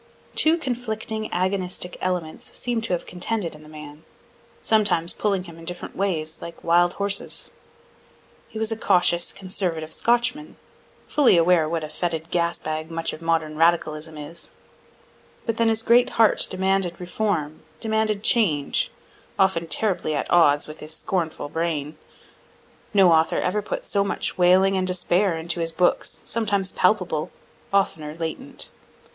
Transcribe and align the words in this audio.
Two 0.33 0.57
conflicting 0.57 1.29
agonistic 1.31 1.95
elements 2.01 2.57
seem 2.57 2.81
to 2.81 2.93
have 2.93 3.05
contended 3.05 3.53
in 3.53 3.61
the 3.61 3.69
man, 3.69 4.03
sometimes 4.59 5.13
pulling 5.13 5.43
him 5.43 5.63
different 5.63 5.95
ways 5.95 6.41
like 6.41 6.63
wild 6.63 6.93
horses. 6.93 7.51
He 8.49 8.57
was 8.57 8.71
a 8.71 8.75
cautious, 8.75 9.31
conservative 9.31 9.93
Scotchman, 9.93 10.55
fully 11.07 11.37
aware 11.37 11.69
what 11.69 11.83
a 11.83 11.87
foetid 11.87 12.31
gas 12.31 12.57
bag 12.57 12.89
much 12.89 13.13
of 13.13 13.21
modern 13.21 13.57
radicalism 13.57 14.17
is; 14.17 14.49
but 15.45 15.57
then 15.57 15.69
his 15.69 15.83
great 15.83 16.09
heart 16.09 16.47
demanded 16.49 16.99
reform, 16.99 17.61
demanded 17.79 18.23
change 18.23 18.89
often 19.37 19.67
terribly 19.67 20.15
at 20.15 20.25
odds 20.31 20.65
with 20.65 20.79
his 20.79 20.95
scornful 20.95 21.47
brain. 21.47 21.95
No 22.91 23.11
author 23.11 23.37
ever 23.37 23.61
put 23.61 23.85
so 23.85 24.03
much 24.03 24.35
wailing 24.35 24.75
and 24.75 24.87
despair 24.87 25.37
into 25.37 25.59
his 25.59 25.71
books, 25.71 26.21
sometimes 26.25 26.71
palpable, 26.71 27.29
oftener 27.71 28.15
latent. 28.15 28.69